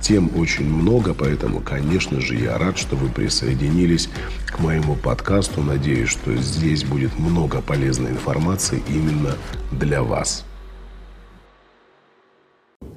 Тем 0.00 0.30
очень 0.36 0.64
много, 0.64 1.12
поэтому, 1.12 1.60
конечно 1.60 2.20
же, 2.20 2.34
я 2.34 2.56
рад, 2.56 2.78
что 2.78 2.96
вы 2.96 3.08
присоединились 3.10 4.08
к 4.46 4.58
моему 4.58 4.96
подкасту. 4.96 5.62
Надеюсь, 5.62 6.08
что 6.08 6.34
здесь 6.36 6.84
будет 6.84 7.18
много 7.18 7.60
полезной 7.60 8.12
информации 8.12 8.82
именно 8.88 9.36
для 9.70 10.02
вас. 10.02 10.44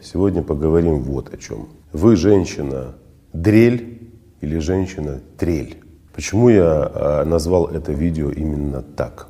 Сегодня 0.01 0.41
поговорим 0.43 0.99
вот 0.99 1.33
о 1.33 1.37
чем. 1.37 1.69
Вы 1.91 2.15
женщина 2.15 2.95
дрель 3.33 4.09
или 4.39 4.59
женщина 4.59 5.19
трель? 5.37 5.83
Почему 6.13 6.49
я 6.49 6.63
а, 6.63 7.25
назвал 7.25 7.67
это 7.67 7.91
видео 7.91 8.29
именно 8.29 8.81
так? 8.81 9.27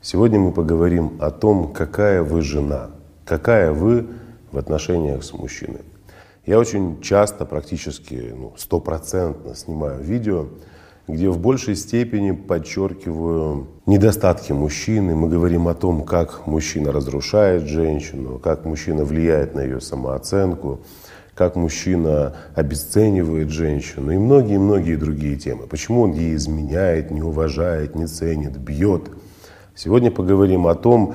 Сегодня 0.00 0.38
мы 0.38 0.52
поговорим 0.52 1.16
о 1.20 1.30
том, 1.30 1.72
какая 1.72 2.22
вы 2.22 2.42
жена, 2.42 2.90
какая 3.24 3.72
вы 3.72 4.06
в 4.52 4.58
отношениях 4.58 5.24
с 5.24 5.32
мужчиной. 5.32 5.82
Я 6.48 6.58
очень 6.58 7.02
часто, 7.02 7.44
практически 7.44 8.32
ну, 8.34 8.54
стопроцентно 8.56 9.54
снимаю 9.54 10.02
видео, 10.02 10.46
где 11.06 11.28
в 11.28 11.38
большей 11.38 11.76
степени 11.76 12.30
подчеркиваю 12.30 13.66
недостатки 13.84 14.52
мужчины. 14.52 15.14
Мы 15.14 15.28
говорим 15.28 15.68
о 15.68 15.74
том, 15.74 16.04
как 16.04 16.46
мужчина 16.46 16.90
разрушает 16.90 17.64
женщину, 17.64 18.38
как 18.38 18.64
мужчина 18.64 19.04
влияет 19.04 19.54
на 19.54 19.60
ее 19.60 19.82
самооценку, 19.82 20.80
как 21.34 21.54
мужчина 21.54 22.34
обесценивает 22.54 23.50
женщину 23.50 24.10
и 24.10 24.16
многие-многие 24.16 24.96
другие 24.96 25.36
темы. 25.36 25.66
Почему 25.66 26.00
он 26.00 26.12
ей 26.12 26.34
изменяет, 26.34 27.10
не 27.10 27.20
уважает, 27.20 27.94
не 27.94 28.06
ценит, 28.06 28.56
бьет. 28.56 29.10
Сегодня 29.74 30.10
поговорим 30.10 30.66
о 30.66 30.74
том, 30.74 31.14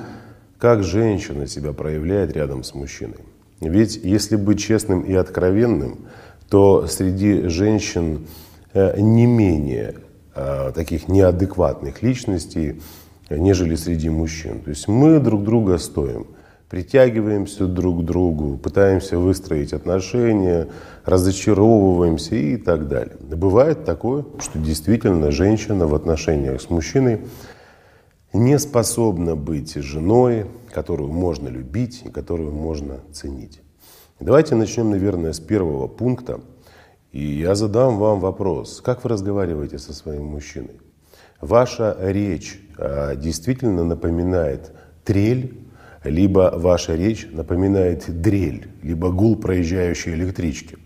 как 0.58 0.84
женщина 0.84 1.48
себя 1.48 1.72
проявляет 1.72 2.30
рядом 2.36 2.62
с 2.62 2.72
мужчиной. 2.72 3.33
Ведь 3.68 3.96
если 3.96 4.36
быть 4.36 4.60
честным 4.60 5.02
и 5.02 5.14
откровенным, 5.14 6.06
то 6.48 6.86
среди 6.86 7.48
женщин 7.48 8.26
Э, 8.74 9.00
не 9.00 9.24
менее 9.24 9.94
э, 10.34 10.72
таких 10.74 11.06
неадекватных 11.06 12.02
личностей, 12.02 12.82
нежели 13.30 13.76
среди 13.76 14.10
мужчин. 14.10 14.62
То 14.62 14.70
есть 14.70 14.88
мы 14.88 15.20
друг 15.20 15.44
друга 15.44 15.78
стоим, 15.78 16.26
притягиваемся 16.68 17.66
друг 17.66 18.02
к 18.02 18.04
другу, 18.04 18.58
пытаемся 18.58 19.16
выстроить 19.16 19.72
отношения, 19.72 20.66
разочаровываемся 21.04 22.34
и 22.34 22.56
так 22.56 22.88
далее. 22.88 23.14
Бывает 23.20 23.84
такое, 23.84 24.24
что 24.40 24.58
действительно 24.58 25.30
женщина 25.30 25.86
в 25.86 25.94
отношениях 25.94 26.60
с 26.60 26.68
мужчиной 26.68 27.20
не 28.34 28.58
способна 28.58 29.36
быть 29.36 29.74
женой, 29.74 30.46
которую 30.70 31.12
можно 31.12 31.48
любить 31.48 32.02
и 32.04 32.10
которую 32.10 32.52
можно 32.52 33.00
ценить. 33.12 33.60
Давайте 34.20 34.54
начнем, 34.54 34.90
наверное, 34.90 35.32
с 35.32 35.40
первого 35.40 35.86
пункта– 35.86 36.40
и 37.14 37.24
я 37.24 37.54
задам 37.54 37.98
вам 37.98 38.18
вопрос, 38.18 38.80
как 38.84 39.04
вы 39.04 39.10
разговариваете 39.10 39.78
со 39.78 39.92
своим 39.94 40.24
мужчиной? 40.24 40.80
Ваша 41.40 41.96
речь 42.00 42.60
а, 42.76 43.14
действительно 43.14 43.84
напоминает 43.84 44.72
трель, 45.04 45.56
либо 46.02 46.52
ваша 46.56 46.96
речь 46.96 47.28
напоминает 47.30 48.20
дрель, 48.20 48.66
либо 48.82 49.12
гул 49.12 49.36
проезжающей 49.36 50.12
электрички. 50.12 50.76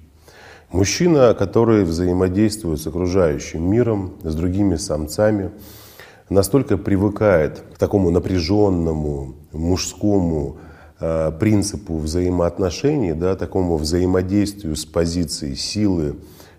Мужчина, 0.71 1.33
который 1.33 1.85
взаимодействует 1.85 2.79
с 2.79 2.87
окружающим 2.87 3.63
миром, 3.63 4.19
с 4.23 4.35
другими 4.35 4.77
самцами, 4.77 5.51
настолько 6.29 6.77
привыкает 6.77 7.63
к 7.75 7.79
такому 7.79 8.11
напряженному, 8.11 9.35
мужскому, 9.53 10.59
Э, 11.01 11.31
принципу 11.31 11.97
взаимоотношений, 11.97 13.13
да, 13.13 13.37
такому 13.37 13.77
взаимодействию 13.77 14.75
с 14.75 14.85
позицией 14.85 15.55
силы, 15.55 16.17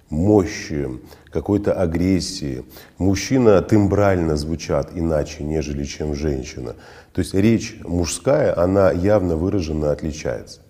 мощи, 0.09 0.87
какой-то 1.29 1.73
агрессии. 1.73 2.63
Мужчина 2.97 3.61
тембрально 3.61 4.37
звучат 4.37 4.91
иначе, 4.95 5.43
нежели 5.43 5.83
чем 5.83 6.15
женщина. 6.15 6.75
То 7.11 7.19
есть 7.19 7.33
речь 7.33 7.79
мужская, 7.83 8.57
она 8.57 8.91
явно 8.91 9.35
выраженно 9.35 9.91
отличается. 9.91 10.61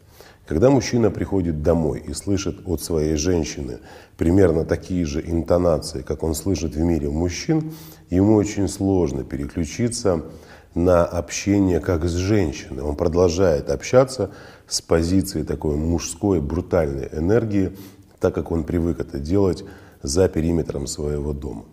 Когда 0.50 0.72
мужчина 0.72 1.12
приходит 1.12 1.62
домой 1.62 2.04
и 2.08 2.12
слышит 2.14 2.68
от 2.68 2.82
своей 2.82 3.18
женщины 3.18 3.78
примерно 4.18 4.66
такие 4.66 5.06
же 5.06 5.22
интонации, 5.22 6.02
как 6.02 6.24
он 6.24 6.34
слышит 6.34 6.74
в 6.74 6.80
мире 6.80 7.08
мужчин, 7.08 7.72
ему 8.10 8.34
очень 8.34 8.68
сложно 8.68 9.24
переключиться 9.24 10.26
на 10.74 11.06
общение 11.06 11.80
как 11.80 12.06
с 12.06 12.14
женщиной. 12.14 12.82
Он 12.82 12.96
продолжает 12.96 13.70
общаться 13.70 14.32
с 14.68 14.82
позиции 14.82 15.44
такой 15.44 15.76
мужской, 15.76 16.42
брутальной 16.42 17.10
энергии, 17.14 17.78
так 18.20 18.34
как 18.34 18.52
он 18.52 18.64
привык 18.64 19.00
это 19.00 19.20
делать 19.20 19.64
за 20.02 20.28
периметром 20.30 20.88
своего 20.88 21.32
дома. 21.32 21.66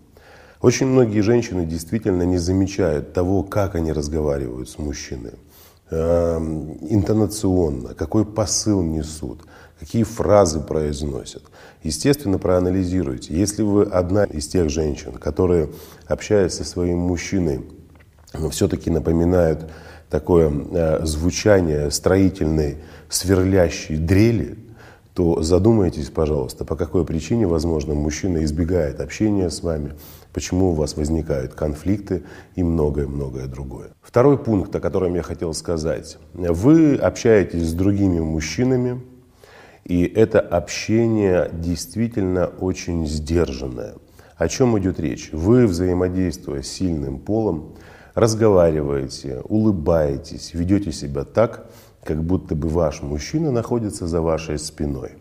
Очень 0.60 0.88
многие 0.88 1.20
женщины 1.20 1.64
действительно 1.64 2.24
не 2.24 2.36
замечают 2.36 3.14
того, 3.14 3.42
как 3.42 3.74
они 3.74 3.92
разговаривают 3.92 4.68
с 4.68 4.76
мужчиной, 4.76 5.32
эм, 5.90 6.78
интонационно, 6.88 7.94
какой 7.94 8.24
посыл 8.24 8.82
несут, 8.82 9.42
какие 9.78 10.02
фразы 10.02 10.60
произносят. 10.60 11.42
Естественно, 11.82 12.38
проанализируйте. 12.38 13.34
Если 13.34 13.62
вы 13.62 13.84
одна 13.84 14.24
из 14.24 14.48
тех 14.48 14.70
женщин, 14.70 15.12
которые, 15.12 15.70
общаясь 16.06 16.54
со 16.54 16.64
своим 16.64 16.98
мужчиной, 16.98 17.64
но 18.34 18.50
все-таки 18.50 18.90
напоминают 18.90 19.70
такое 20.10 20.50
э, 20.50 21.04
звучание 21.04 21.90
строительной 21.90 22.78
сверлящей 23.08 23.96
дрели, 23.96 24.58
то 25.14 25.42
задумайтесь, 25.42 26.10
пожалуйста, 26.10 26.64
по 26.64 26.76
какой 26.76 27.06
причине, 27.06 27.46
возможно, 27.46 27.94
мужчина 27.94 28.44
избегает 28.44 29.00
общения 29.00 29.48
с 29.48 29.62
вами, 29.62 29.94
почему 30.36 30.72
у 30.72 30.74
вас 30.74 30.98
возникают 30.98 31.54
конфликты 31.54 32.24
и 32.56 32.62
многое-многое 32.62 33.46
другое. 33.46 33.92
Второй 34.02 34.36
пункт, 34.36 34.76
о 34.76 34.80
котором 34.80 35.14
я 35.14 35.22
хотел 35.22 35.54
сказать. 35.54 36.18
Вы 36.34 36.96
общаетесь 36.96 37.70
с 37.70 37.72
другими 37.72 38.20
мужчинами, 38.20 39.00
и 39.84 40.04
это 40.04 40.40
общение 40.40 41.50
действительно 41.54 42.48
очень 42.48 43.06
сдержанное. 43.06 43.94
О 44.36 44.46
чем 44.48 44.78
идет 44.78 45.00
речь? 45.00 45.30
Вы, 45.32 45.66
взаимодействуя 45.66 46.60
с 46.60 46.68
сильным 46.68 47.18
полом, 47.18 47.74
разговариваете, 48.14 49.40
улыбаетесь, 49.48 50.52
ведете 50.52 50.92
себя 50.92 51.24
так, 51.24 51.70
как 52.04 52.22
будто 52.22 52.54
бы 52.54 52.68
ваш 52.68 53.00
мужчина 53.00 53.50
находится 53.50 54.06
за 54.06 54.20
вашей 54.20 54.58
спиной. 54.58 55.12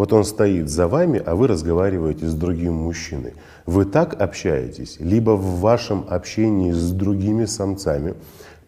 Вот 0.00 0.14
он 0.14 0.24
стоит 0.24 0.70
за 0.70 0.88
вами, 0.88 1.22
а 1.26 1.36
вы 1.36 1.46
разговариваете 1.46 2.26
с 2.26 2.32
другим 2.32 2.72
мужчиной. 2.72 3.34
Вы 3.66 3.84
так 3.84 4.18
общаетесь, 4.18 4.96
либо 4.98 5.32
в 5.32 5.60
вашем 5.60 6.06
общении 6.08 6.72
с 6.72 6.90
другими 6.92 7.44
самцами 7.44 8.14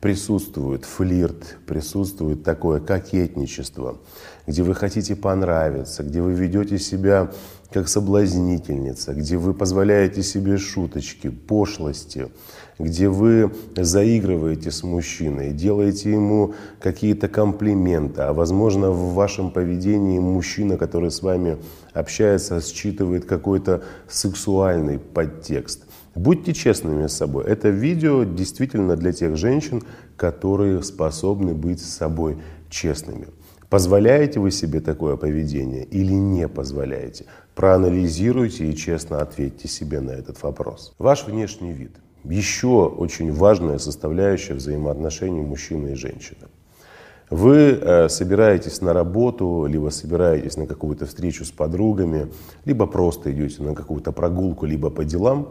присутствует 0.03 0.85
флирт, 0.85 1.57
присутствует 1.67 2.45
такое 2.45 2.81
кокетничество, 2.81 3.97
где 4.47 4.63
вы 4.63 4.75
хотите 4.75 5.17
понравиться, 5.17 6.03
где 6.03 6.21
вы 6.21 6.35
ведете 6.35 6.79
себя 6.79 7.31
как 7.73 7.89
соблазнительница, 7.89 9.15
где 9.15 9.39
вы 9.39 9.55
позволяете 9.55 10.23
себе 10.23 10.59
шуточки, 10.59 11.31
пошлости, 11.31 12.29
где 12.83 13.09
вы 13.09 13.53
заигрываете 13.77 14.71
с 14.73 14.83
мужчиной, 14.83 15.53
делаете 15.53 16.11
ему 16.11 16.55
какие-то 16.81 17.29
комплименты, 17.29 18.23
а 18.23 18.33
возможно 18.33 18.91
в 18.91 19.15
вашем 19.15 19.53
поведении 19.53 20.19
мужчина, 20.19 20.77
который 20.77 21.13
с 21.13 21.23
вами 21.23 21.59
общается, 21.95 22.61
считывает 22.61 23.25
какой-то 23.25 23.85
сексуальный 24.09 24.99
подтекст. 24.99 25.85
Будьте 26.17 26.53
честными 26.53 27.07
с 27.07 27.17
собой. 27.17 27.45
Это 27.45 27.69
видео 27.69 28.25
действительно 28.25 28.97
для 28.97 29.13
тех 29.13 29.37
женщин, 29.37 29.83
которые 30.17 30.83
способны 30.83 31.55
быть 31.55 31.81
с 31.81 31.89
собой 31.89 32.39
честными. 32.69 33.29
Позволяете 33.71 34.41
вы 34.41 34.51
себе 34.51 34.81
такое 34.81 35.17
поведение 35.17 35.85
или 35.85 36.13
не 36.13 36.49
позволяете? 36.49 37.25
Проанализируйте 37.55 38.67
и 38.69 38.77
честно 38.77 39.23
ответьте 39.23 39.69
себе 39.69 40.01
на 40.01 40.11
этот 40.11 40.43
вопрос. 40.43 40.95
Ваш 40.99 41.27
внешний 41.27 41.73
вид. 41.73 41.93
Еще 42.25 42.87
очень 42.87 43.33
важная 43.33 43.79
составляющая 43.79 44.55
взаимоотношений 44.55 45.41
мужчины 45.41 45.93
и 45.93 45.95
женщины. 45.95 46.49
Вы 47.31 47.79
э, 47.81 48.09
собираетесь 48.09 48.83
на 48.83 48.93
работу, 48.93 49.67
либо 49.67 49.89
собираетесь 49.89 50.57
на 50.57 50.67
какую-то 50.67 51.07
встречу 51.07 51.45
с 51.45 51.51
подругами, 51.51 52.31
либо 52.67 52.87
просто 52.87 53.33
идете 53.33 53.63
на 53.63 53.75
какую-то 53.75 54.13
прогулку, 54.13 54.67
либо 54.67 54.91
по 54.91 55.03
делам, 55.03 55.49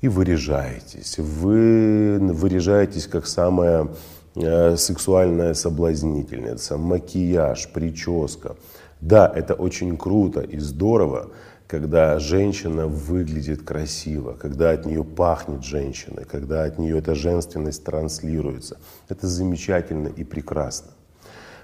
и 0.00 0.08
выряжаетесь. 0.08 1.18
Вы 1.18 2.18
выряжаетесь 2.18 3.06
как 3.06 3.28
самая 3.28 3.88
э, 4.34 4.76
сексуальная 4.76 5.54
соблазнительница, 5.54 6.76
макияж, 6.76 7.68
прическа. 7.72 8.56
Да, 9.00 9.32
это 9.32 9.54
очень 9.54 9.96
круто 9.96 10.40
и 10.40 10.58
здорово, 10.58 11.30
когда 11.72 12.18
женщина 12.18 12.86
выглядит 12.86 13.62
красиво, 13.62 14.36
когда 14.38 14.72
от 14.72 14.84
нее 14.84 15.02
пахнет 15.02 15.64
женщиной, 15.64 16.26
когда 16.30 16.64
от 16.64 16.78
нее 16.78 16.98
эта 16.98 17.14
женственность 17.14 17.82
транслируется. 17.82 18.76
Это 19.08 19.26
замечательно 19.26 20.08
и 20.08 20.22
прекрасно. 20.22 20.90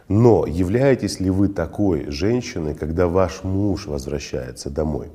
Но 0.08 0.46
являетесь 0.46 1.20
ли 1.20 1.28
вы 1.28 1.48
такой 1.48 2.10
женщиной, 2.10 2.74
когда 2.74 3.06
ваш 3.06 3.44
муж 3.44 3.86
возвращается 3.86 4.70
домой? 4.70 5.08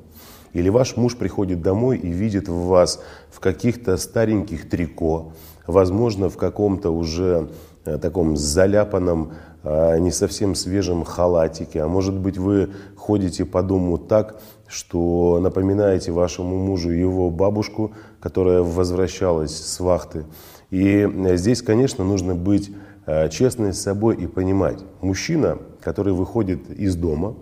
Или 0.53 0.69
ваш 0.69 0.95
муж 0.95 1.17
приходит 1.17 1.63
домой 1.63 1.97
и 1.97 2.09
видит 2.09 2.47
в 2.47 2.67
вас 2.67 3.01
в 3.31 3.39
каких-то 3.39 3.97
стареньких 3.97 4.69
трико, 4.69 5.33
возможно, 5.65 6.29
в 6.29 6.37
каком-то 6.37 6.91
уже 6.91 7.49
э, 7.85 7.97
таком 7.97 8.37
заляпанном, 8.37 9.33
э, 9.63 9.97
не 9.97 10.11
совсем 10.11 10.53
свежем 10.53 11.03
халатике, 11.03 11.81
а 11.81 11.87
может 11.87 12.15
быть 12.15 12.37
вы 12.37 12.69
ходите 12.95 13.43
по 13.43 13.63
дому 13.63 13.97
так, 13.97 14.39
что 14.73 15.39
напоминаете 15.39 16.11
вашему 16.11 16.57
мужу 16.57 16.89
его 16.89 17.29
бабушку, 17.29 17.91
которая 18.19 18.61
возвращалась 18.61 19.55
с 19.55 19.79
вахты. 19.79 20.25
И 20.71 21.07
э, 21.07 21.37
здесь, 21.37 21.61
конечно, 21.61 22.03
нужно 22.03 22.35
быть 22.35 22.71
Э, 23.05 23.27
честность 23.29 23.79
с 23.79 23.83
собой 23.83 24.15
и 24.15 24.27
понимать, 24.27 24.79
мужчина, 25.01 25.57
который 25.81 26.13
выходит 26.13 26.69
из 26.69 26.95
дома, 26.95 27.35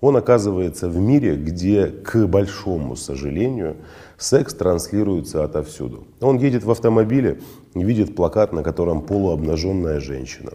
он 0.00 0.16
оказывается 0.16 0.88
в 0.88 0.98
мире, 0.98 1.36
где, 1.36 1.86
к 1.86 2.26
большому 2.26 2.96
сожалению, 2.96 3.76
секс 4.18 4.52
транслируется 4.54 5.44
отовсюду. 5.44 6.04
Он 6.20 6.36
едет 6.38 6.64
в 6.64 6.70
автомобиле, 6.70 7.40
видит 7.74 8.16
плакат, 8.16 8.52
на 8.52 8.64
котором 8.64 9.02
полуобнаженная 9.02 10.00
женщина. 10.00 10.50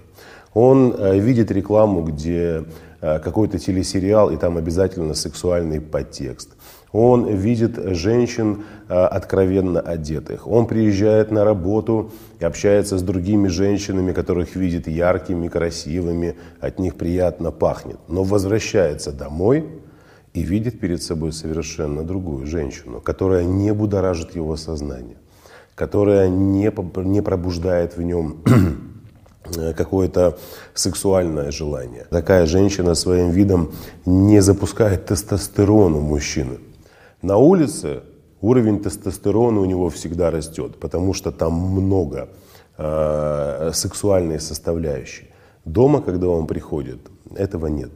Он 0.54 0.96
э, 0.98 1.20
видит 1.20 1.52
рекламу, 1.52 2.04
где 2.04 2.66
э, 3.02 3.20
какой-то 3.20 3.60
телесериал, 3.60 4.32
и 4.32 4.38
там 4.38 4.58
обязательно 4.58 5.14
сексуальный 5.14 5.80
подтекст. 5.80 6.50
Он 6.92 7.28
видит 7.28 7.78
женщин 7.96 8.64
э, 8.88 8.94
откровенно 8.94 9.80
одетых. 9.80 10.48
Он 10.48 10.66
приезжает 10.66 11.30
на 11.30 11.44
работу 11.44 12.12
и 12.40 12.46
общается 12.46 12.98
с 12.98 13.04
другими 13.04 13.48
женщинами, 13.48 14.12
которых 14.12 14.56
видит 14.56 14.88
яркими, 14.88 15.48
красивыми, 15.50 16.36
от 16.60 16.80
них 16.80 16.96
приятно 16.96 17.52
пахнет. 17.52 18.00
Но 18.08 18.24
возвращается 18.24 19.12
домой 19.12 19.66
и 20.34 20.42
видит 20.42 20.80
перед 20.80 21.04
собой 21.04 21.32
совершенно 21.32 22.04
другую 22.04 22.48
женщину, 22.48 23.02
которая 23.02 23.44
не 23.44 23.72
будоражит 23.72 24.36
его 24.36 24.56
сознание, 24.56 25.18
которая 25.76 26.28
не, 26.28 26.72
не 27.06 27.22
пробуждает 27.22 27.98
в 27.98 28.02
нем 28.02 28.38
какое-то 29.76 30.38
сексуальное 30.74 31.52
желание. 31.52 32.06
Такая 32.10 32.46
женщина 32.46 32.96
своим 32.96 33.32
видом 33.32 33.72
не 34.06 34.42
запускает 34.42 35.06
тестостерон 35.06 35.96
у 35.96 36.00
мужчины. 36.02 36.60
На 37.22 37.38
улице 37.38 38.02
уровень 38.42 38.80
тестостерона 38.80 39.60
у 39.60 39.66
него 39.66 39.90
всегда 39.90 40.32
растет, 40.32 40.80
потому 40.80 41.14
что 41.14 41.32
там 41.32 41.54
много 41.54 42.30
э, 42.78 43.72
сексуальной 43.74 44.40
составляющей. 44.40 45.30
Дома, 45.66 46.02
когда 46.02 46.28
он 46.28 46.48
приходит, 46.48 47.00
этого 47.36 47.68
нет. 47.68 47.92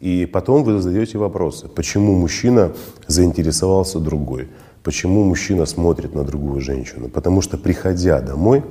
И 0.00 0.26
потом 0.26 0.64
вы 0.64 0.80
задаете 0.80 1.18
вопросы, 1.18 1.68
почему 1.68 2.14
мужчина 2.14 2.72
заинтересовался 3.06 4.00
другой, 4.00 4.48
почему 4.82 5.24
мужчина 5.24 5.66
смотрит 5.66 6.14
на 6.14 6.24
другую 6.24 6.60
женщину. 6.60 7.08
Потому 7.08 7.40
что, 7.40 7.56
приходя 7.56 8.20
домой, 8.20 8.64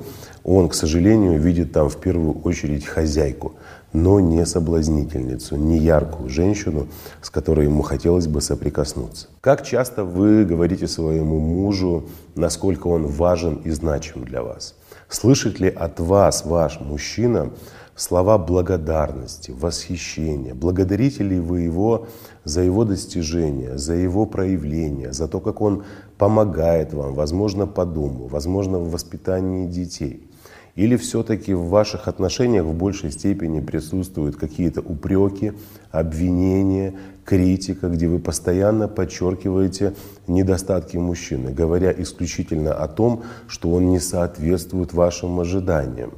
он, 0.44 0.68
к 0.68 0.74
сожалению, 0.74 1.40
видит 1.40 1.72
там 1.72 1.88
в 1.88 1.96
первую 1.96 2.38
очередь 2.42 2.84
хозяйку, 2.84 3.54
но 3.94 4.20
не 4.20 4.44
соблазнительницу, 4.44 5.56
не 5.56 5.78
яркую 5.78 6.28
женщину, 6.28 6.88
с 7.22 7.30
которой 7.30 7.64
ему 7.64 7.80
хотелось 7.80 8.26
бы 8.26 8.42
соприкоснуться. 8.42 9.28
Как 9.40 9.64
часто 9.64 10.04
вы 10.04 10.44
говорите 10.44 10.86
своему 10.86 11.40
мужу, 11.40 12.04
насколько 12.34 12.88
он 12.88 13.06
важен 13.06 13.54
и 13.64 13.70
значим 13.70 14.24
для 14.24 14.42
вас? 14.42 14.74
Слышит 15.08 15.60
ли 15.60 15.70
от 15.70 15.98
вас 15.98 16.44
ваш 16.44 16.78
мужчина 16.78 17.50
слова 17.96 18.36
благодарности, 18.36 19.50
восхищения? 19.50 20.54
Благодарите 20.54 21.22
ли 21.24 21.40
вы 21.40 21.60
его 21.62 22.06
за 22.44 22.60
его 22.60 22.84
достижения, 22.84 23.78
за 23.78 23.94
его 23.94 24.26
проявления, 24.26 25.12
за 25.12 25.26
то, 25.26 25.40
как 25.40 25.62
он 25.62 25.84
помогает 26.18 26.92
вам, 26.92 27.14
возможно, 27.14 27.66
по 27.66 27.86
дому, 27.86 28.26
возможно, 28.26 28.78
в 28.78 28.90
воспитании 28.90 29.66
детей? 29.66 30.28
Или 30.76 30.96
все-таки 30.96 31.54
в 31.54 31.68
ваших 31.68 32.08
отношениях 32.08 32.64
в 32.64 32.72
большей 32.72 33.12
степени 33.12 33.60
присутствуют 33.60 34.36
какие-то 34.36 34.80
упреки, 34.80 35.52
обвинения, 35.92 36.94
критика, 37.24 37.88
где 37.88 38.08
вы 38.08 38.18
постоянно 38.18 38.88
подчеркиваете 38.88 39.94
недостатки 40.26 40.96
мужчины, 40.96 41.52
говоря 41.52 41.94
исключительно 41.96 42.74
о 42.74 42.88
том, 42.88 43.22
что 43.46 43.70
он 43.70 43.90
не 43.90 44.00
соответствует 44.00 44.92
вашим 44.92 45.38
ожиданиям. 45.38 46.12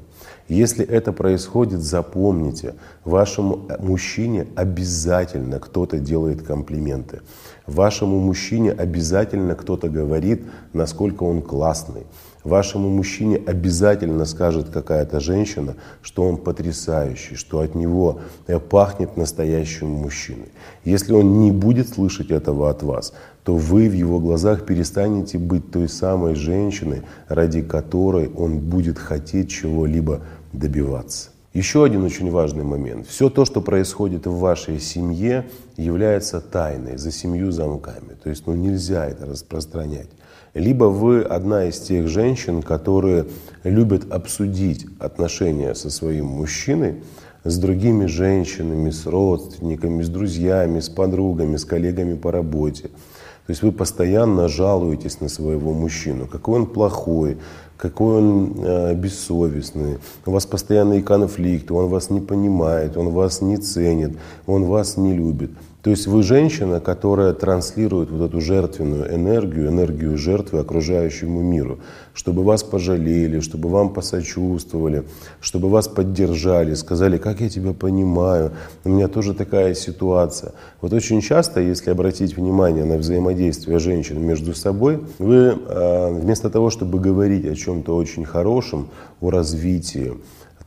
Если 0.49 0.85
это 0.85 1.12
происходит, 1.12 1.81
запомните, 1.81 2.75
вашему 3.05 3.67
мужчине 3.81 4.47
обязательно 4.55 5.59
кто-то 5.59 5.99
делает 5.99 6.43
комплименты. 6.43 7.20
Вашему 7.67 8.20
мужчине 8.20 8.70
обязательно 8.70 9.56
кто-то 9.56 9.88
говорит, 9.88 10.44
насколько 10.73 11.25
он 11.25 11.43
классный. 11.43 12.06
Вашему 12.46 12.88
мужчине 12.88 13.43
обязательно 13.44 14.25
скажет 14.25 14.69
какая-то 14.69 15.19
женщина, 15.19 15.75
что 16.00 16.22
он 16.22 16.37
потрясающий, 16.37 17.34
что 17.34 17.58
от 17.58 17.75
него 17.75 18.20
э, 18.46 18.60
пахнет 18.60 19.16
настоящим 19.16 19.88
мужчиной. 19.88 20.46
Если 20.84 21.12
он 21.12 21.40
не 21.40 21.50
будет 21.50 21.88
слышать 21.88 22.31
этого 22.31 22.70
от 22.70 22.84
вас, 22.84 23.12
то 23.43 23.56
вы 23.56 23.88
в 23.88 23.94
его 23.94 24.21
глазах 24.21 24.64
перестанете 24.64 25.38
быть 25.38 25.73
той 25.73 25.88
самой 25.88 26.37
женщиной, 26.37 27.02
ради 27.26 27.62
которой 27.62 28.28
он 28.28 28.61
будет 28.61 28.97
хотеть 28.97 29.50
чего-либо 29.50 30.21
добиваться. 30.52 31.30
Еще 31.52 31.85
один 31.85 32.04
очень 32.04 32.30
важный 32.30 32.62
момент. 32.62 33.09
Все 33.09 33.28
то, 33.28 33.44
что 33.44 33.61
происходит 33.61 34.26
в 34.26 34.38
вашей 34.38 34.78
семье, 34.78 35.49
является 35.76 36.40
тайной 36.40 36.97
за 36.97 37.11
семью 37.11 37.50
замками. 37.50 38.14
То 38.23 38.30
есть 38.30 38.47
ну, 38.47 38.54
нельзя 38.54 39.04
это 39.04 39.26
распространять. 39.26 40.11
Либо 40.56 40.84
вы 40.84 41.20
одна 41.20 41.66
из 41.66 41.78
тех 41.80 42.08
женщин, 42.08 42.62
которые 42.62 43.26
любят 43.62 44.10
обсудить 44.10 44.86
отношения 44.98 45.75
со 45.75 45.90
своим 45.90 46.28
мужчиной, 46.28 47.02
с 47.44 47.58
другими 47.58 48.06
женщинами, 48.06 48.88
с 48.88 49.04
родственниками, 49.04 50.02
с 50.02 50.08
друзьями, 50.08 50.80
с 50.80 50.88
подругами, 50.88 51.56
с 51.56 51.66
коллегами 51.66 52.14
по 52.14 52.32
работе. 52.32 52.84
То 52.84 53.50
есть 53.50 53.62
вы 53.62 53.70
постоянно 53.70 54.48
жалуетесь 54.48 55.20
на 55.20 55.28
своего 55.28 55.75
мужчину, 55.75 56.26
какой 56.26 56.60
он 56.60 56.66
плохой, 56.66 57.36
какой 57.76 58.16
он 58.16 58.54
э, 58.56 58.94
бессовестный, 58.94 59.98
у 60.25 60.30
вас 60.30 60.46
постоянные 60.46 61.02
конфликты, 61.02 61.75
он 61.75 61.90
вас 61.90 62.08
не 62.08 62.20
понимает, 62.20 62.96
он 62.96 63.10
вас 63.10 63.42
не 63.42 63.58
ценит, 63.58 64.16
он 64.46 64.64
вас 64.64 64.96
не 64.96 65.12
любит. 65.12 65.50
То 65.83 65.90
есть 65.90 66.09
вы 66.09 66.23
женщина, 66.25 66.80
которая 66.80 67.33
транслирует 67.33 68.11
вот 68.11 68.28
эту 68.28 68.40
жертвенную 68.40 69.14
энергию, 69.14 69.68
энергию 69.68 70.18
жертвы 70.18 70.59
окружающему 70.59 71.42
миру, 71.42 71.78
чтобы 72.12 72.42
вас 72.42 72.64
пожалели, 72.64 73.38
чтобы 73.38 73.68
вам 73.68 73.92
посочувствовали, 73.95 75.04
чтобы 75.40 75.68
вас 75.68 75.87
поддержали, 75.87 76.75
сказали, 76.75 77.18
как 77.18 77.40
я 77.40 77.49
тебя 77.49 77.73
понимаю, 77.73 78.50
у 78.85 78.88
меня 78.88 79.06
тоже 79.06 79.33
такая 79.33 79.75
ситуация. 79.75 80.54
Вот 80.80 80.92
очень 80.92 81.21
часто, 81.21 81.61
если 81.61 81.90
обратить 81.90 82.37
внимание 82.37 82.85
на 82.85 82.97
взаимодействие 82.97 83.78
женщин 83.78 84.21
между 84.21 84.54
собой, 84.54 85.04
вы 85.18 85.37
э, 85.37 86.21
вместо 86.21 86.50
того, 86.50 86.71
чтобы 86.71 86.99
говорить 86.99 87.47
о 87.47 87.54
чем-то 87.54 87.95
очень 87.95 88.25
хорошем, 88.25 88.88
о 89.21 89.30
развитии, 89.30 90.14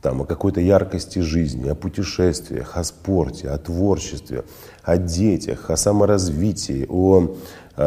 там, 0.02 0.22
о 0.22 0.24
какой-то 0.24 0.60
яркости 0.60 1.18
жизни, 1.18 1.68
о 1.68 1.74
путешествиях, 1.74 2.76
о 2.76 2.84
спорте, 2.84 3.50
о 3.50 3.58
творчестве, 3.58 4.44
о 4.82 4.96
детях, 4.96 5.70
о 5.70 5.76
саморазвитии, 5.76 6.86
о, 6.88 7.36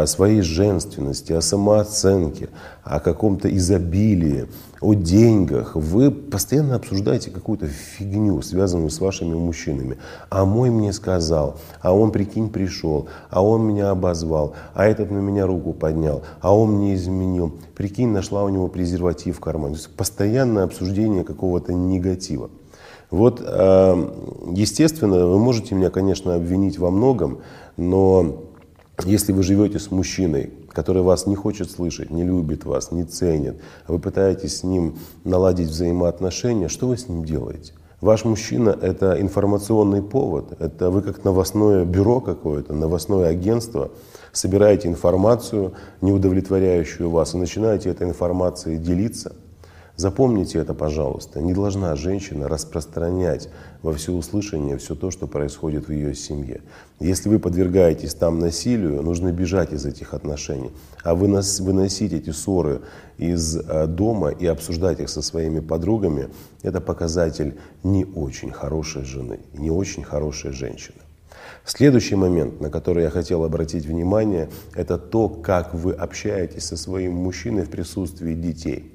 о 0.02 0.08
своей 0.08 0.42
женственности, 0.42 1.34
о 1.34 1.42
самооценке, 1.42 2.50
о 2.84 3.00
каком-то 3.00 3.54
изобилии, 3.56 4.48
о 4.82 4.94
деньгах. 4.94 5.76
Вы 5.76 6.12
постоянно 6.12 6.76
обсуждаете 6.76 7.30
какую-то 7.32 7.68
фигню, 7.68 8.42
связанную 8.42 8.90
с 8.90 9.00
вашими 9.00 9.36
мужчинами. 9.36 9.98
А 10.30 10.46
мой 10.46 10.70
мне 10.70 10.92
сказал, 10.94 11.58
а 11.82 11.96
он, 11.96 12.12
прикинь, 12.12 12.50
пришел, 12.50 13.08
а 13.30 13.44
он 13.44 13.66
меня 13.66 13.92
обозвал, 13.92 14.56
а 14.74 14.86
этот 14.86 15.12
на 15.12 15.20
меня 15.20 15.46
руку 15.46 15.74
поднял, 15.74 16.24
а 16.42 16.56
он 16.56 16.72
мне 16.74 16.96
изменил. 16.96 17.54
Прикинь, 17.76 18.10
нашла 18.10 18.44
у 18.44 18.50
него 18.50 18.68
презерватив 18.68 19.38
в 19.38 19.40
кармане. 19.40 19.78
Постоянное 19.96 20.64
обсуждение 20.64 21.24
какого-то 21.24 21.74
негатива. 21.74 22.50
Вот, 23.12 23.44
э, 23.46 24.12
естественно, 24.54 25.28
вы 25.28 25.38
можете 25.38 25.76
меня, 25.76 25.92
конечно, 25.92 26.34
обвинить 26.34 26.80
во 26.80 26.90
многом, 26.90 27.42
но 27.78 28.44
если 29.06 29.32
вы 29.32 29.44
живете 29.44 29.80
с 29.80 29.92
мужчиной, 29.92 30.54
который 30.70 31.02
вас 31.02 31.26
не 31.26 31.36
хочет 31.36 31.72
слышать, 31.72 32.12
не 32.12 32.24
любит 32.24 32.64
вас, 32.64 32.92
не 32.92 33.04
ценит, 33.04 33.60
а 33.86 33.94
вы 33.94 34.00
пытаетесь 34.00 34.58
с 34.58 34.64
ним 34.64 34.98
наладить 35.24 35.70
взаимоотношения, 35.70 36.70
что 36.70 36.88
вы 36.88 36.98
с 36.98 37.08
ним 37.08 37.26
делаете? 37.26 37.74
Ваш 38.02 38.26
мужчина– 38.26 38.78
это 38.82 39.20
информационный 39.20 40.02
повод, 40.02 40.54
это 40.60 40.90
вы 40.90 41.02
как 41.02 41.24
новостное 41.24 41.86
бюро 41.86 42.20
какое-то, 42.20 42.74
новостное 42.74 43.30
агентство, 43.30 43.92
собираете 44.32 44.90
информацию, 44.90 45.74
не 46.02 46.12
удовлетворяющую 46.12 47.10
вас, 47.10 47.34
и 47.34 47.38
начинаете 47.38 47.90
этой 47.90 48.08
информацией 48.08 48.78
делиться– 48.78 49.36
Запомните 49.96 50.58
это, 50.58 50.74
пожалуйста. 50.74 51.40
Не 51.40 51.54
должна 51.54 51.96
женщина 51.96 52.48
распространять 52.48 53.50
во 53.84 53.94
всеуслышание 53.94 54.78
все 54.80 54.96
то, 54.96 55.12
что 55.12 55.28
происходит 55.28 55.88
в 55.88 55.92
ее 55.92 56.16
семье. 56.16 56.62
Если 57.00 57.30
вы 57.30 57.38
подвергаетесь 57.38 58.16
там 58.16 58.40
насилию, 58.40 59.04
нужно 59.04 59.32
бежать 59.32 59.72
из 59.72 59.86
этих 59.86 60.16
отношений. 60.16 60.72
А 61.04 61.14
вынос, 61.14 61.60
выносить 61.60 62.12
эти 62.12 62.32
ссоры 62.32 62.82
из 63.20 63.56
э, 63.56 63.86
дома 63.86 64.30
и 64.30 64.48
обсуждать 64.48 65.00
их 65.00 65.10
со 65.10 65.22
своими 65.22 65.60
подругами, 65.60 66.30
это 66.64 66.82
показатель 66.82 67.60
не 67.84 68.04
очень 68.04 68.52
хорошей 68.52 69.04
жены, 69.04 69.42
не 69.54 69.70
очень 69.70 70.04
хорошей 70.04 70.54
женщины. 70.54 70.98
Следующий 71.66 72.16
момент, 72.16 72.60
на 72.60 72.72
который 72.72 73.04
я 73.04 73.10
хотел 73.12 73.44
обратить 73.44 73.86
внимание, 73.86 74.50
это 74.74 74.98
то, 74.98 75.30
как 75.30 75.76
вы 75.76 75.94
общаетесь 75.94 76.66
со 76.66 76.78
своим 76.78 77.14
мужчиной 77.14 77.64
в 77.64 77.70
присутствии 77.70 78.34
детей. 78.34 78.93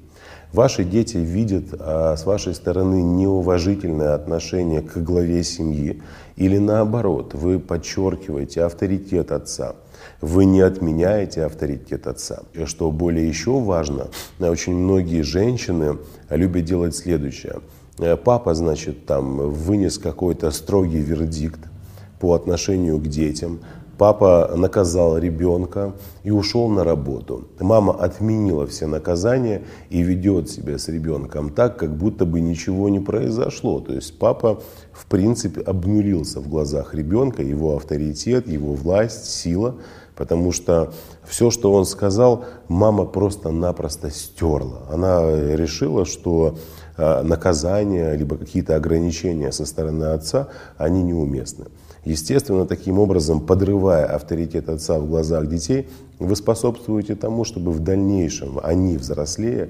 Ваши 0.51 0.83
дети 0.83 1.17
видят 1.17 1.65
а, 1.79 2.15
с 2.17 2.25
вашей 2.25 2.55
стороны 2.55 3.03
неуважительное 3.03 4.15
отношение 4.15 4.81
к 4.81 4.97
главе 4.97 5.43
семьи 5.43 6.01
или 6.37 6.57
наоборот, 6.57 7.35
вы 7.35 7.59
подчеркиваете 7.59 8.63
авторитет 8.63 9.31
отца. 9.31 9.75
Вы 10.21 10.45
не 10.45 10.61
отменяете 10.61 11.45
авторитет 11.45 12.07
отца. 12.07 12.43
И 12.53 12.65
что 12.65 12.89
более 12.89 13.27
еще 13.27 13.59
важно, 13.59 14.07
очень 14.39 14.73
многие 14.73 15.21
женщины 15.21 15.97
любят 16.29 16.65
делать 16.65 16.95
следующее. 16.95 17.59
Э, 17.99 18.15
папа, 18.15 18.55
значит, 18.55 19.05
там 19.05 19.51
вынес 19.51 19.99
какой-то 19.99 20.49
строгий 20.49 21.01
вердикт 21.01 21.59
по 22.19 22.33
отношению 22.33 22.97
к 22.97 23.07
детям, 23.07 23.59
Папа 23.99 24.53
наказал 24.55 25.17
ребенка 25.17 25.93
и 26.23 26.31
ушел 26.31 26.69
на 26.69 26.85
работу. 26.85 27.49
Мама 27.59 27.93
отменила 27.93 28.65
все 28.65 28.87
наказания 28.87 29.63
и 29.89 30.01
ведет 30.01 30.49
себя 30.49 30.77
с 30.77 30.87
ребенком 30.87 31.49
так, 31.49 31.77
как 31.77 31.97
будто 31.97 32.23
бы 32.23 32.39
ничего 32.39 32.87
не 32.87 33.01
произошло. 33.01 33.81
То 33.81 33.91
есть 33.91 34.17
папа, 34.17 34.61
в 34.93 35.05
принципе, 35.07 35.59
обнулился 35.59 36.39
в 36.39 36.47
глазах 36.47 36.95
ребенка, 36.95 37.43
его 37.43 37.75
авторитет, 37.75 38.47
его 38.47 38.73
власть, 38.73 39.25
сила, 39.25 39.75
потому 40.15 40.53
что 40.53 40.93
все, 41.25 41.51
что 41.51 41.73
он 41.73 41.85
сказал, 41.85 42.45
мама 42.69 43.03
просто-напросто 43.03 44.11
стерла. 44.11 44.83
Она 44.89 45.29
решила, 45.29 46.05
что 46.05 46.55
а, 46.95 47.21
наказания, 47.21 48.13
либо 48.15 48.37
какие-то 48.37 48.77
ограничения 48.77 49.51
со 49.51 49.65
стороны 49.65 50.05
отца, 50.05 50.47
они 50.77 51.03
неуместны. 51.03 51.65
Естественно, 52.05 52.65
таким 52.65 52.97
образом, 52.97 53.41
подрывая 53.41 54.05
авторитет 54.05 54.69
отца 54.69 54.99
в 54.99 55.07
глазах 55.07 55.47
детей, 55.47 55.87
вы 56.17 56.35
способствуете 56.35 57.15
тому, 57.15 57.43
чтобы 57.43 57.71
в 57.71 57.79
дальнейшем 57.79 58.59
они, 58.63 58.97
взрослея, 58.97 59.69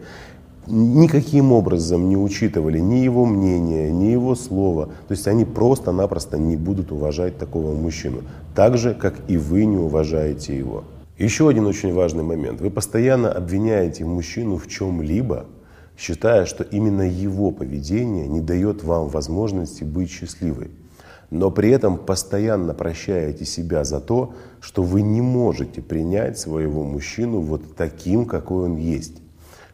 никаким 0.67 1.51
образом 1.51 2.07
не 2.07 2.17
учитывали 2.17 2.79
ни 2.79 2.97
его 2.97 3.25
мнение, 3.25 3.91
ни 3.91 4.05
его 4.05 4.35
слово. 4.35 4.85
То 5.07 5.11
есть 5.11 5.27
они 5.27 5.43
просто-напросто 5.43 6.37
не 6.37 6.55
будут 6.55 6.91
уважать 6.91 7.37
такого 7.37 7.73
мужчину. 7.73 8.19
Так 8.55 8.77
же, 8.77 8.93
как 8.93 9.15
и 9.27 9.37
вы 9.37 9.65
не 9.65 9.77
уважаете 9.77 10.55
его. 10.55 10.83
Еще 11.17 11.49
один 11.49 11.65
очень 11.65 11.93
важный 11.93 12.23
момент. 12.23 12.61
Вы 12.61 12.69
постоянно 12.69 13.31
обвиняете 13.31 14.05
мужчину 14.05 14.57
в 14.57 14.67
чем-либо, 14.67 15.47
считая, 15.97 16.45
что 16.45 16.63
именно 16.63 17.01
его 17.01 17.51
поведение 17.51 18.27
не 18.27 18.39
дает 18.39 18.83
вам 18.83 19.09
возможности 19.09 19.83
быть 19.83 20.09
счастливой 20.09 20.69
но 21.29 21.51
при 21.51 21.69
этом 21.69 21.97
постоянно 21.97 22.73
прощаете 22.73 23.45
себя 23.45 23.83
за 23.83 23.99
то, 23.99 24.33
что 24.59 24.83
вы 24.83 25.01
не 25.01 25.21
можете 25.21 25.81
принять 25.81 26.39
своего 26.39 26.83
мужчину 26.83 27.39
вот 27.39 27.75
таким, 27.75 28.25
какой 28.25 28.65
он 28.65 28.77
есть. 28.77 29.21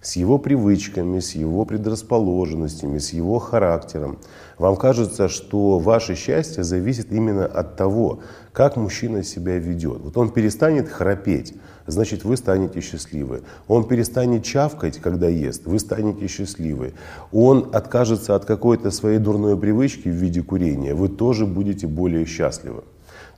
С 0.05 0.17
его 0.17 0.37
привычками, 0.37 1.19
с 1.19 1.31
его 1.31 1.65
предрасположенностями, 1.65 2.99
с 2.99 3.11
его 3.11 3.39
характером. 3.39 4.19
Вам 4.59 4.75
кажется, 4.75 5.27
что 5.29 5.79
ваше 5.79 6.13
счастье 6.13 6.63
зависит 6.63 7.11
именно 7.11 7.47
от 7.47 7.75
того, 7.75 8.19
как 8.53 8.75
мужчина 8.75 9.23
себя 9.23 9.57
ведет. 9.57 10.01
Вот 10.01 10.15
он 10.15 10.29
перестанет 10.29 10.89
храпеть, 10.89 11.55
значит 11.87 12.23
вы 12.23 12.37
станете 12.37 12.81
счастливы. 12.81 13.41
Он 13.67 13.87
перестанет 13.87 14.43
чавкать, 14.43 14.99
когда 14.99 15.27
ест, 15.27 15.65
вы 15.65 15.79
станете 15.79 16.27
счастливы. 16.27 16.93
Он 17.31 17.71
откажется 17.73 18.35
от 18.35 18.45
какой-то 18.45 18.91
своей 18.91 19.17
дурной 19.17 19.57
привычки 19.57 20.07
в 20.07 20.13
виде 20.13 20.43
курения, 20.43 20.93
вы 20.93 21.09
тоже 21.09 21.47
будете 21.47 21.87
более 21.87 22.27
счастливы. 22.27 22.83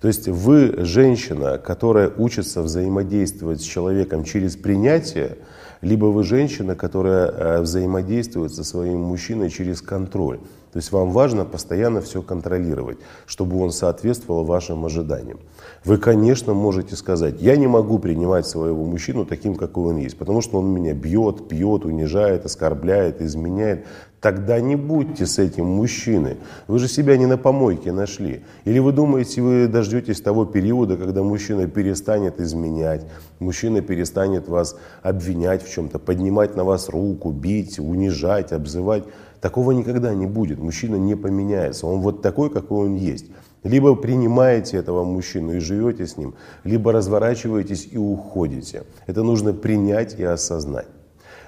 То 0.01 0.09
есть 0.09 0.27
вы 0.27 0.83
женщина, 0.85 1.57
которая 1.57 2.09
учится 2.09 2.61
взаимодействовать 2.61 3.61
с 3.61 3.63
человеком 3.63 4.25
через 4.25 4.57
принятие, 4.57 5.37
либо 5.81 6.05
вы 6.05 6.23
женщина, 6.23 6.75
которая 6.75 7.27
э, 7.27 7.61
взаимодействует 7.61 8.53
со 8.53 8.63
своим 8.63 9.01
мужчиной 9.01 9.49
через 9.49 9.81
контроль. 9.81 10.39
То 10.73 10.79
есть 10.79 10.91
вам 10.91 11.11
важно 11.11 11.45
постоянно 11.45 12.01
все 12.01 12.21
контролировать, 12.21 12.97
чтобы 13.25 13.59
он 13.59 13.71
соответствовал 13.71 14.43
вашим 14.43 14.85
ожиданиям. 14.85 15.39
Вы, 15.85 15.97
конечно, 15.97 16.53
можете 16.53 16.95
сказать, 16.95 17.41
я 17.41 17.55
не 17.55 17.67
могу 17.67 17.99
принимать 17.99 18.45
своего 18.45 18.85
мужчину 18.85 19.25
таким, 19.25 19.55
какой 19.55 19.93
он 19.93 19.97
есть, 19.97 20.17
потому 20.17 20.41
что 20.41 20.59
он 20.59 20.67
меня 20.67 20.93
бьет, 20.93 21.47
пьет, 21.47 21.85
унижает, 21.85 22.45
оскорбляет, 22.45 23.21
изменяет. 23.21 23.85
Тогда 24.19 24.59
не 24.59 24.75
будьте 24.75 25.27
с 25.27 25.37
этим 25.37 25.67
мужчиной. 25.67 26.37
Вы 26.67 26.79
же 26.79 26.87
себя 26.87 27.17
не 27.17 27.27
на 27.27 27.37
помойке 27.37 27.91
нашли. 27.91 28.41
Или 28.65 28.79
вы 28.79 28.91
думаете, 28.91 29.41
вы 29.43 29.67
дождетесь 29.67 30.21
того 30.21 30.45
периода, 30.45 30.97
когда 30.97 31.21
мужчина 31.21 31.67
перестанет 31.67 32.39
изменять, 32.41 33.05
мужчина 33.39 33.81
перестанет 33.81 34.47
вас 34.47 34.75
обвинять 35.03 35.63
в 35.63 35.71
чем-то, 35.71 35.99
поднимать 35.99 36.55
на 36.55 36.63
вас 36.63 36.89
руку, 36.89 37.29
бить, 37.31 37.77
унижать, 37.77 38.51
обзывать. 38.51 39.03
Такого 39.47 39.71
никогда 39.71 40.13
не 40.13 40.25
будет. 40.25 40.59
Мужчина 40.59 40.97
не 40.97 41.15
поменяется. 41.15 41.87
Он 41.87 42.01
вот 42.01 42.21
такой, 42.21 42.49
какой 42.49 42.87
он 42.87 42.95
есть. 42.95 43.27
Либо 43.63 43.95
принимаете 43.95 44.75
этого 44.75 45.05
мужчину 45.05 45.53
и 45.53 45.59
живете 45.59 46.05
с 46.05 46.17
ним, 46.17 46.35
либо 46.65 46.91
разворачиваетесь 46.91 47.87
и 47.89 47.97
уходите. 47.97 48.83
Это 49.05 49.23
нужно 49.23 49.53
принять 49.53 50.19
и 50.19 50.23
осознать. 50.25 50.87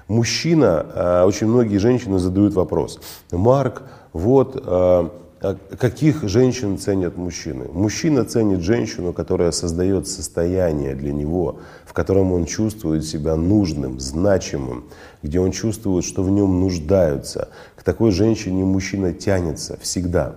Мужчина, 0.08 0.86
а, 0.94 1.26
очень 1.26 1.46
многие 1.48 1.76
женщины 1.76 2.18
задают 2.18 2.54
вопрос. 2.54 3.00
Марк, 3.32 3.82
вот 4.14 4.58
а, 4.64 5.12
каких 5.40 6.28
женщин 6.28 6.78
ценят 6.78 7.16
мужчины? 7.16 7.66
Мужчина 7.72 8.24
ценит 8.24 8.60
женщину, 8.60 9.12
которая 9.12 9.52
создает 9.52 10.06
состояние 10.06 10.94
для 10.94 11.12
него, 11.12 11.60
в 11.86 11.94
котором 11.94 12.32
он 12.32 12.44
чувствует 12.44 13.04
себя 13.06 13.36
нужным, 13.36 14.00
значимым, 14.00 14.84
где 15.22 15.40
он 15.40 15.50
чувствует, 15.52 16.04
что 16.04 16.22
в 16.22 16.30
нем 16.30 16.60
нуждаются. 16.60 17.48
К 17.74 17.82
такой 17.82 18.10
женщине 18.10 18.64
мужчина 18.64 19.12
тянется 19.14 19.78
всегда 19.80 20.36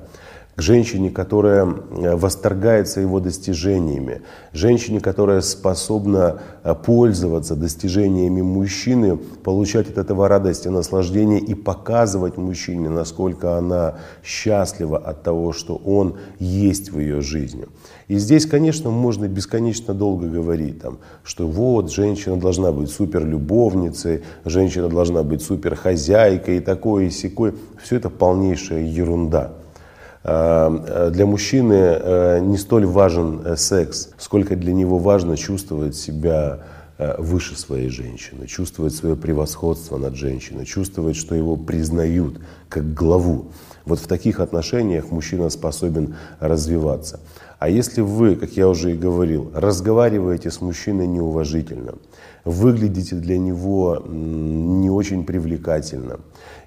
женщине, 0.56 1.10
которая 1.10 1.66
э, 1.66 2.16
восторгается 2.16 3.02
его 3.02 3.20
достижениями, 3.20 4.22
женщине, 4.52 5.00
которая 5.00 5.42
способна 5.42 6.42
э, 6.64 6.76
пользоваться 6.76 7.56
достижениями 7.56 8.42
мужчины, 8.42 9.18
получать 9.18 9.90
от 9.90 9.98
этого 9.98 10.28
радость 10.28 10.66
и 10.66 10.70
наслаждение 10.70 11.40
и 11.40 11.56
показывать 11.56 12.38
мужчине, 12.38 12.90
насколько 12.90 13.58
она 13.58 13.96
счастлива 14.24 14.98
от 14.98 15.24
того, 15.24 15.54
что 15.54 15.76
он 15.76 16.18
есть 16.38 16.92
в 16.92 17.00
ее 17.00 17.22
жизни. 17.22 17.66
И 18.08 18.18
здесь, 18.18 18.46
конечно, 18.46 18.92
можно 18.92 19.28
бесконечно 19.28 19.96
долго 19.96 20.28
говорить, 20.28 20.82
там, 20.82 21.00
что 21.24 21.48
вот, 21.48 21.92
женщина 21.92 22.38
должна 22.38 22.72
быть 22.72 22.92
суперлюбовницей, 22.92 24.22
женщина 24.46 24.88
должна 24.88 25.24
быть 25.24 25.42
суперхозяйкой 25.42 26.58
и 26.58 26.60
такое 26.60 27.06
и 27.06 27.10
секое. 27.10 27.56
Все 27.82 27.96
это 27.96 28.12
полнейшая 28.12 28.84
ерунда. 28.84 29.54
Э, 30.24 31.10
для 31.12 31.26
мужчины 31.26 31.74
э, 31.74 32.40
не 32.40 32.58
столь 32.58 32.86
важен 32.86 33.42
э, 33.44 33.56
секс, 33.58 34.10
сколько 34.18 34.56
для 34.56 34.74
него 34.74 34.98
важно 34.98 35.38
чувствовать 35.38 35.96
себя 35.96 36.60
выше 37.18 37.60
своей 37.60 37.90
женщины, 37.90 38.46
чувствовать 38.46 38.94
свое 38.94 39.16
превосходство 39.16 39.98
над 39.98 40.16
женщиной, 40.16 40.64
чувствовать, 40.64 41.16
что 41.16 41.34
его 41.34 41.58
признают 41.58 42.40
как 42.70 42.94
главу. 42.94 43.48
Вот 43.84 44.00
в 44.00 44.08
таких 44.08 44.40
отношениях 44.40 45.10
мужчина 45.10 45.50
способен 45.50 46.16
развиваться. 46.40 47.20
А 47.64 47.70
если 47.70 48.02
вы, 48.02 48.36
как 48.36 48.58
я 48.58 48.68
уже 48.68 48.92
и 48.92 48.98
говорил, 48.98 49.50
разговариваете 49.54 50.52
с 50.52 50.60
мужчиной 50.60 51.08
неуважительно, 51.08 51.94
выглядите 52.44 53.16
для 53.16 53.38
него 53.38 54.04
не 54.06 54.90
очень 54.90 55.24
привлекательно, 55.24 56.20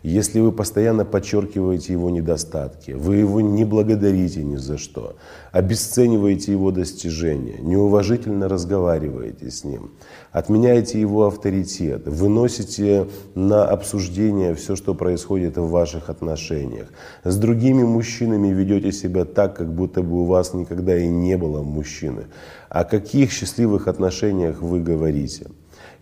если 0.07 0.39
вы 0.39 0.53
постоянно 0.53 1.05
подчеркиваете 1.05 1.93
его 1.93 2.11
недостатки, 2.11 2.93
вы 2.93 3.17
его 3.17 3.41
не 3.41 3.65
благодарите 3.65 4.45
ни 4.45 4.55
за 4.55 4.79
что, 4.79 5.17
обесцениваете 5.51 6.53
его 6.53 6.71
достижения, 6.71 7.59
неуважительно 7.59 8.49
разговариваете 8.49 9.51
с 9.51 9.65
ним, 9.65 9.91
отменяете 10.31 11.01
его 11.01 11.27
авторитет, 11.27 12.07
выносите 12.07 13.09
на 13.35 13.65
обсуждение 13.65 14.55
все, 14.55 14.77
что 14.77 14.95
происходит 14.95 15.57
в 15.57 15.69
ваших 15.71 16.09
отношениях, 16.09 16.87
с 17.25 17.37
другими 17.37 17.83
мужчинами 17.83 18.49
ведете 18.49 18.93
себя 18.93 19.25
так, 19.25 19.57
как 19.57 19.75
будто 19.75 20.03
бы 20.03 20.23
у 20.23 20.25
вас 20.25 20.55
никогда 20.55 20.86
и 20.95 21.09
не 21.09 21.37
было 21.39 21.63
мужчины. 21.63 22.27
О 22.69 22.85
каких 22.85 23.33
счастливых 23.33 23.89
отношениях 23.89 24.61
вы 24.61 24.81
говорите? 24.81 25.47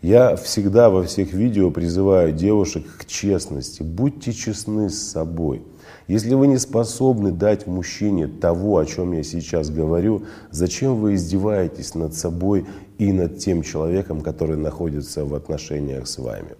Я 0.02 0.36
всегда 0.36 0.90
во 0.90 1.04
всех 1.04 1.32
видео 1.32 1.70
призываю 1.70 2.32
девушек 2.32 2.84
к 2.98 3.06
честности. 3.06 3.82
Будьте 3.82 4.32
честны 4.32 4.90
с 4.90 4.98
собой. 4.98 5.62
Если 6.08 6.34
вы 6.34 6.46
не 6.46 6.58
способны 6.58 7.32
дать 7.32 7.66
мужчине 7.66 8.26
того, 8.26 8.76
о 8.76 8.84
чем 8.84 9.12
я 9.12 9.22
сейчас 9.22 9.70
говорю, 9.70 10.24
зачем 10.50 10.96
вы 10.96 11.14
издеваетесь 11.14 11.94
над 11.94 12.14
собой 12.14 12.66
и 12.98 13.12
над 13.12 13.38
тем 13.38 13.62
человеком, 13.62 14.20
который 14.20 14.58
находится 14.58 15.24
в 15.24 15.34
отношениях 15.34 16.06
с 16.06 16.18
вами? 16.18 16.56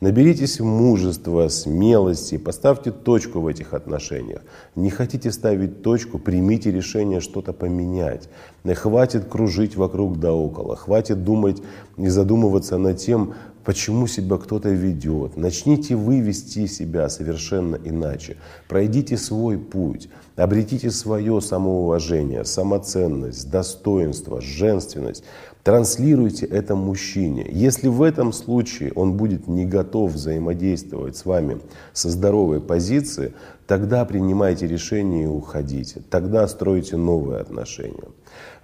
Наберитесь 0.00 0.60
мужества, 0.60 1.48
смелости, 1.48 2.36
поставьте 2.36 2.90
точку 2.90 3.40
в 3.40 3.46
этих 3.46 3.72
отношениях. 3.72 4.42
Не 4.74 4.90
хотите 4.90 5.32
ставить 5.32 5.82
точку, 5.82 6.18
примите 6.18 6.70
решение 6.70 7.20
что-то 7.20 7.54
поменять. 7.54 8.28
Хватит 8.74 9.24
кружить 9.24 9.74
вокруг 9.74 10.20
да 10.20 10.34
около, 10.34 10.76
хватит 10.76 11.24
думать 11.24 11.62
и 11.96 12.08
задумываться 12.08 12.76
над 12.76 12.98
тем, 12.98 13.34
почему 13.66 14.06
себя 14.06 14.38
кто-то 14.38 14.70
ведет. 14.70 15.36
Начните 15.36 15.96
вы 15.96 16.20
вести 16.20 16.68
себя 16.68 17.08
совершенно 17.08 17.74
иначе. 17.74 18.36
Пройдите 18.68 19.16
свой 19.16 19.58
путь, 19.58 20.08
обретите 20.36 20.92
свое 20.92 21.40
самоуважение, 21.40 22.44
самоценность, 22.44 23.50
достоинство, 23.50 24.40
женственность. 24.40 25.24
Транслируйте 25.64 26.46
это 26.46 26.76
мужчине. 26.76 27.44
Если 27.50 27.88
в 27.88 28.02
этом 28.02 28.32
случае 28.32 28.92
он 28.92 29.16
будет 29.16 29.48
не 29.48 29.66
готов 29.66 30.12
взаимодействовать 30.12 31.16
с 31.16 31.24
вами 31.24 31.58
со 31.92 32.08
здоровой 32.08 32.60
позиции, 32.60 33.34
тогда 33.66 34.04
принимайте 34.04 34.68
решение 34.68 35.24
и 35.24 35.26
уходите. 35.26 36.02
Тогда 36.08 36.46
стройте 36.46 36.96
новые 36.96 37.40
отношения. 37.40 38.04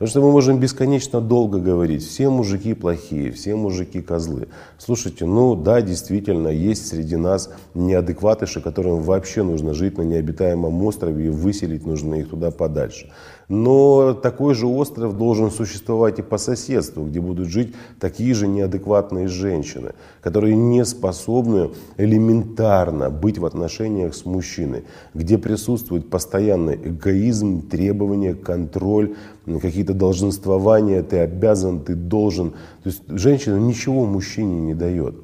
Потому 0.02 0.10
что 0.10 0.20
мы 0.20 0.32
можем 0.32 0.58
бесконечно 0.58 1.20
долго 1.20 1.60
говорить, 1.60 2.04
все 2.04 2.28
мужики 2.28 2.74
плохие, 2.74 3.30
все 3.30 3.54
мужики 3.54 4.02
козлы. 4.02 4.48
Слушайте, 4.76 5.26
ну 5.26 5.54
да, 5.54 5.80
действительно, 5.80 6.48
есть 6.48 6.88
среди 6.88 7.14
нас 7.14 7.50
неадекватыши, 7.74 8.60
которым 8.60 9.00
вообще 9.00 9.44
нужно 9.44 9.74
жить 9.74 9.98
на 9.98 10.02
необитаемом 10.02 10.82
острове 10.82 11.26
и 11.26 11.28
выселить 11.28 11.86
нужно 11.86 12.16
их 12.16 12.30
туда 12.30 12.50
подальше. 12.50 13.12
Но 13.48 14.14
такой 14.14 14.54
же 14.54 14.66
остров 14.66 15.16
должен 15.16 15.50
существовать 15.50 16.18
и 16.18 16.22
по 16.22 16.38
соседству, 16.38 17.04
где 17.04 17.20
будут 17.20 17.48
жить 17.48 17.74
такие 18.00 18.34
же 18.34 18.48
неадекватные 18.48 19.28
женщины, 19.28 19.92
которые 20.20 20.56
не 20.56 20.84
способны 20.84 21.70
элементарно 21.96 23.10
быть 23.10 23.38
в 23.38 23.44
отношениях 23.44 24.14
с 24.14 24.24
мужчиной, 24.24 24.84
где 25.14 25.38
присутствует 25.38 26.10
постоянный 26.10 26.76
эгоизм, 26.76 27.68
требования, 27.68 28.34
контроль, 28.34 29.16
какие-то 29.46 29.94
долженствования, 29.94 31.02
ты 31.02 31.18
обязан, 31.18 31.80
ты 31.80 31.94
должен. 31.94 32.50
То 32.82 32.86
есть 32.86 33.02
женщина 33.08 33.56
ничего 33.56 34.04
мужчине 34.04 34.60
не 34.60 34.74
дает. 34.74 35.14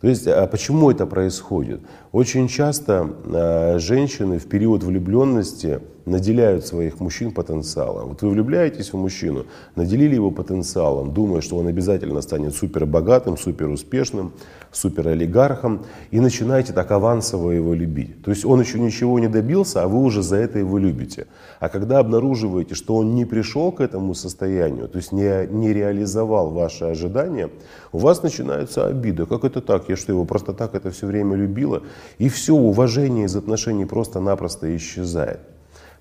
То 0.00 0.08
есть, 0.08 0.26
а 0.26 0.46
почему 0.46 0.90
это 0.90 1.06
происходит? 1.06 1.80
Очень 2.10 2.48
часто 2.48 3.10
э, 3.24 3.78
женщины 3.78 4.38
в 4.38 4.46
период 4.46 4.82
влюбленности 4.82 5.80
наделяют 6.10 6.66
своих 6.66 7.00
мужчин 7.00 7.32
потенциалом. 7.32 8.10
Вот 8.10 8.22
вы 8.22 8.30
влюбляетесь 8.30 8.92
в 8.92 8.96
мужчину, 8.96 9.46
наделили 9.76 10.14
его 10.14 10.30
потенциалом, 10.30 11.14
думая, 11.14 11.40
что 11.40 11.56
он 11.56 11.68
обязательно 11.68 12.20
станет 12.20 12.54
супер 12.54 12.84
богатым, 12.84 13.38
супер 13.38 13.68
успешным, 13.68 14.32
супер 14.72 15.08
олигархом, 15.08 15.82
и 16.10 16.20
начинаете 16.20 16.72
так 16.72 16.90
авансово 16.90 17.52
его 17.52 17.74
любить. 17.74 18.22
То 18.22 18.30
есть 18.30 18.44
он 18.44 18.60
еще 18.60 18.78
ничего 18.78 19.18
не 19.18 19.28
добился, 19.28 19.82
а 19.82 19.88
вы 19.88 20.02
уже 20.02 20.22
за 20.22 20.36
это 20.36 20.58
его 20.58 20.78
любите. 20.78 21.26
А 21.60 21.68
когда 21.68 21.98
обнаруживаете, 21.98 22.74
что 22.74 22.96
он 22.96 23.14
не 23.14 23.24
пришел 23.24 23.72
к 23.72 23.80
этому 23.80 24.14
состоянию, 24.14 24.88
то 24.88 24.98
есть 24.98 25.12
не, 25.12 25.46
не 25.46 25.72
реализовал 25.72 26.50
ваши 26.50 26.84
ожидания, 26.84 27.50
у 27.92 27.98
вас 27.98 28.22
начинается 28.22 28.86
обида. 28.86 29.26
Как 29.26 29.44
это 29.44 29.60
так? 29.60 29.88
Я 29.88 29.96
что, 29.96 30.12
его 30.12 30.24
просто 30.24 30.52
так 30.52 30.74
это 30.74 30.90
все 30.90 31.06
время 31.06 31.36
любила? 31.36 31.82
И 32.18 32.28
все, 32.28 32.54
уважение 32.54 33.26
из 33.26 33.36
отношений 33.36 33.84
просто-напросто 33.84 34.74
исчезает. 34.76 35.40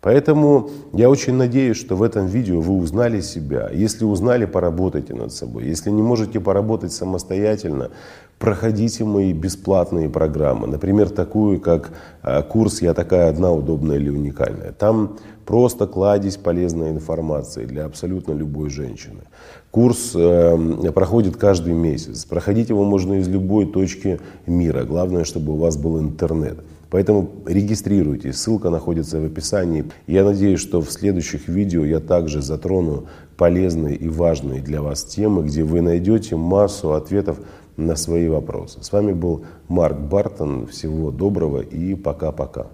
Поэтому 0.01 0.69
я 0.93 1.09
очень 1.09 1.33
надеюсь, 1.33 1.75
что 1.75 1.95
в 1.95 2.03
этом 2.03 2.27
видео 2.27 2.61
вы 2.61 2.77
узнали 2.77 3.19
себя. 3.19 3.69
Если 3.73 4.05
узнали, 4.05 4.45
поработайте 4.45 5.13
над 5.13 5.33
собой. 5.33 5.65
Если 5.65 5.89
не 5.89 6.01
можете 6.01 6.39
поработать 6.39 6.93
самостоятельно, 6.93 7.91
проходите 8.37 9.03
мои 9.03 9.33
бесплатные 9.33 10.09
программы. 10.09 10.67
Например, 10.67 11.09
такую, 11.09 11.59
как 11.59 11.91
а, 12.21 12.41
курс 12.43 12.81
«Я 12.81 12.93
такая 12.93 13.29
одна, 13.29 13.51
удобная 13.51 13.97
или 13.97 14.09
уникальная». 14.09 14.71
Там 14.71 15.17
просто 15.45 15.85
кладезь 15.85 16.37
полезной 16.37 16.91
информации 16.91 17.65
для 17.65 17.83
абсолютно 17.83 18.31
любой 18.31 18.69
женщины. 18.69 19.23
Курс 19.71 20.13
э, 20.15 20.91
проходит 20.93 21.35
каждый 21.35 21.73
месяц. 21.73 22.23
Проходить 22.23 22.69
его 22.69 22.85
можно 22.85 23.15
из 23.15 23.27
любой 23.27 23.65
точки 23.65 24.19
мира. 24.45 24.83
Главное, 24.83 25.25
чтобы 25.25 25.53
у 25.53 25.57
вас 25.57 25.75
был 25.75 25.99
интернет. 25.99 26.59
Поэтому 26.89 27.29
регистрируйтесь, 27.45 28.37
ссылка 28.37 28.69
находится 28.69 29.19
в 29.19 29.25
описании. 29.25 29.85
Я 30.07 30.23
надеюсь, 30.23 30.59
что 30.59 30.81
в 30.81 30.91
следующих 30.91 31.47
видео 31.47 31.85
я 31.85 31.99
также 31.99 32.41
затрону 32.41 33.07
полезные 33.37 33.95
и 33.95 34.09
важные 34.09 34.61
для 34.61 34.81
вас 34.81 35.03
темы, 35.03 35.43
где 35.43 35.63
вы 35.63 35.81
найдете 35.81 36.35
массу 36.35 36.93
ответов 36.93 37.39
на 37.77 37.95
свои 37.95 38.27
вопросы. 38.27 38.83
С 38.83 38.91
вами 38.91 39.13
был 39.13 39.45
Марк 39.67 39.99
Бартон. 39.99 40.67
Всего 40.67 41.11
доброго 41.11 41.61
и 41.61 41.95
пока-пока. 41.95 42.67